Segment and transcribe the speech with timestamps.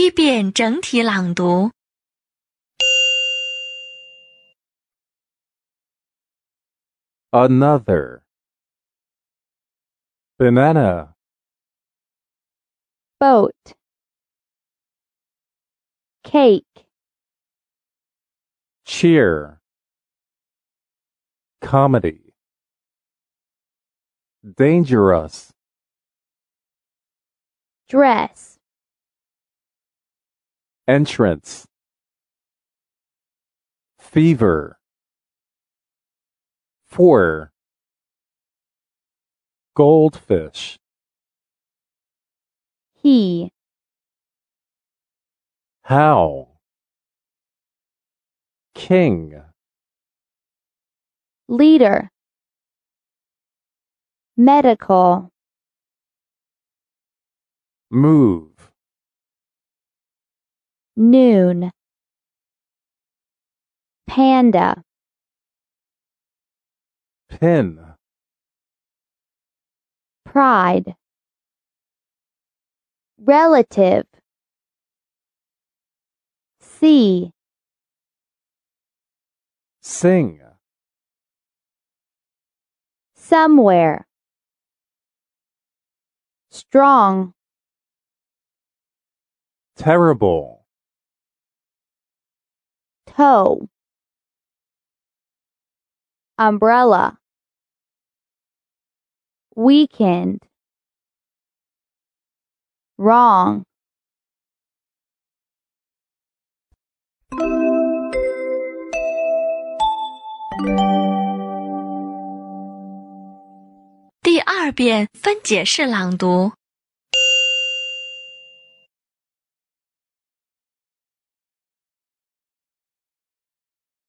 [0.00, 1.70] 一遍整体朗读。
[7.30, 8.22] another
[10.38, 11.14] banana
[13.20, 13.52] boat,
[16.24, 16.86] cake,
[18.86, 19.60] cheer
[21.60, 22.32] comedy
[24.56, 25.52] dangerous
[27.86, 28.49] dress,
[30.87, 31.65] entrance.
[33.99, 34.77] Fever.
[36.87, 37.51] Four.
[39.75, 40.77] Goldfish.
[42.93, 43.51] He,
[45.83, 46.47] how.
[48.75, 49.41] King.
[51.47, 52.09] Leader,
[54.37, 55.29] medical,
[57.89, 58.50] move
[60.95, 61.71] noon,
[64.07, 64.83] panda,
[67.29, 67.91] pin
[70.31, 70.95] pride,
[73.19, 74.05] relative,
[76.61, 77.31] see,
[79.81, 80.39] sing.
[83.15, 84.07] Somewhere,
[86.49, 87.33] strong,
[89.75, 90.60] terrible
[93.10, 93.68] toe,
[96.38, 97.18] umbrella,
[99.54, 100.42] weekend,
[102.98, 103.64] wrong.
[114.22, 116.52] 第二遍分解式朗读。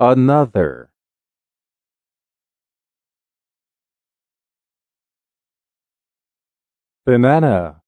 [0.00, 0.90] Another.
[7.06, 7.82] Banana.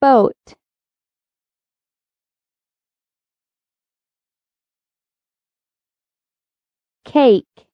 [0.00, 0.54] Boat,
[7.04, 7.66] cake,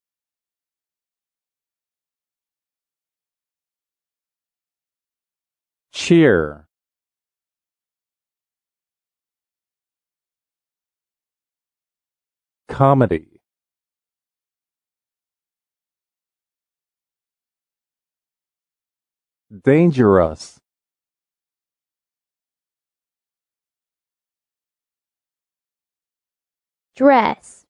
[5.92, 6.65] cheer
[12.68, 13.40] comedy.
[19.64, 20.60] Dangerous.
[26.96, 27.66] Dress,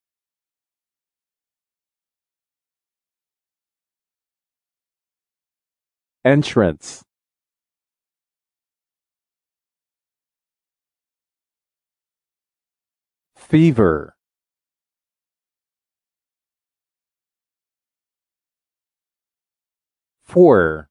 [6.24, 7.02] entrance.
[13.36, 14.15] Fever
[20.26, 20.88] for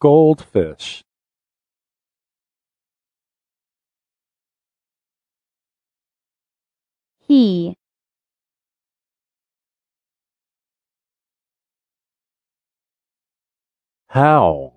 [0.00, 1.02] goldfish.
[7.20, 7.74] He,
[14.08, 14.74] how?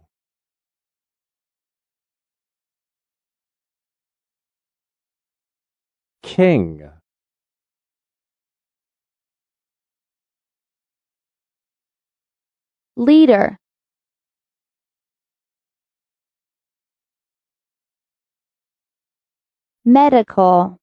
[6.21, 6.96] King
[12.97, 13.57] leader,
[19.85, 20.77] medical,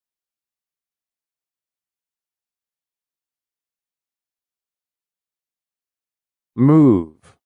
[6.57, 7.37] move.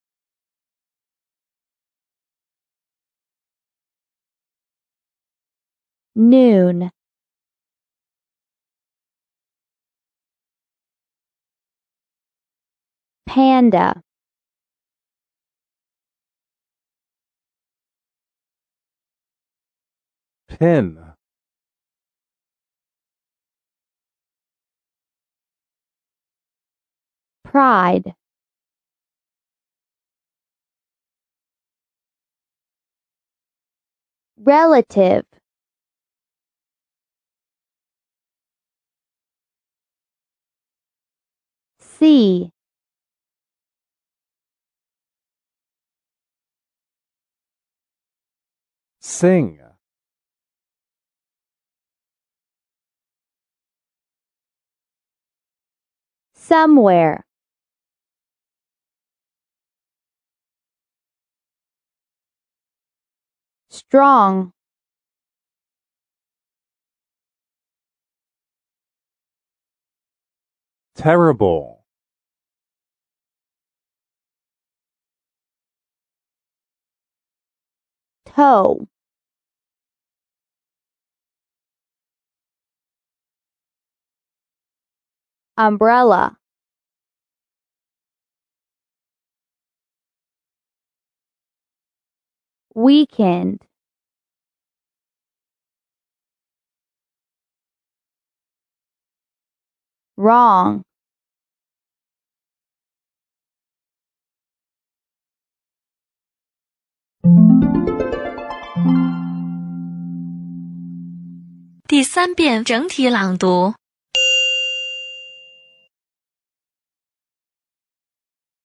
[6.15, 6.91] Noon,
[13.27, 14.03] panda,
[20.59, 20.99] pin
[27.45, 28.15] pride,
[34.37, 35.25] relative,
[41.79, 42.51] see,
[49.01, 49.59] sing
[56.49, 57.27] somewhere,
[63.69, 64.51] strong,
[70.95, 71.85] terrible,
[78.25, 78.87] toe,
[85.59, 86.38] umbrella,
[92.79, 93.67] weekend
[100.17, 100.83] wrong.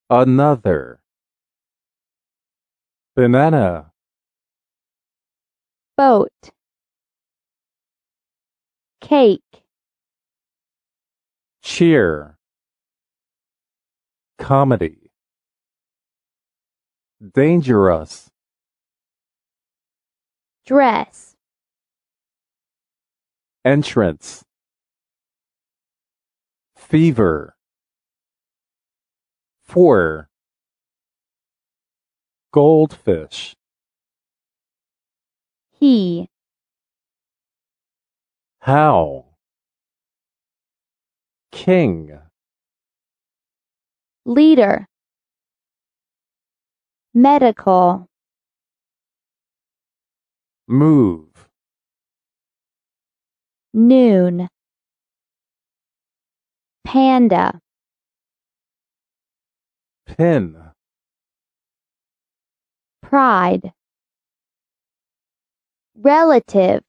[0.09, 0.99] Another.
[3.15, 3.92] Banana
[5.95, 6.29] boat,
[9.01, 9.41] cake,
[11.61, 12.37] cheer,
[14.39, 15.11] comedy,
[17.33, 18.29] dangerous,
[20.65, 21.35] dress,
[23.63, 24.43] entrance,
[26.75, 27.55] fever,
[29.63, 30.29] four.
[32.51, 33.55] Goldfish,
[35.83, 36.29] he,
[38.61, 39.25] how,
[41.51, 42.17] king,
[44.25, 44.87] leader,
[47.13, 48.07] medical,
[50.69, 51.49] move,
[53.73, 54.47] noon,
[56.85, 57.59] panda,
[60.05, 60.55] pin,
[63.01, 63.73] pride,
[65.95, 66.83] relative,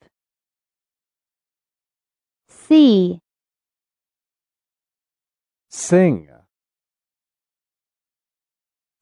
[2.49, 3.21] see,
[5.69, 6.29] sing,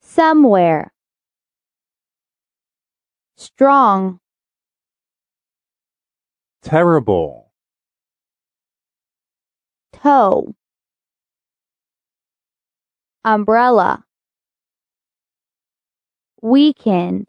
[0.00, 0.92] somewhere,
[3.36, 4.18] strong,
[6.62, 7.52] terrible,
[9.92, 10.54] toe,
[13.24, 14.04] umbrella,
[16.42, 17.28] weekend,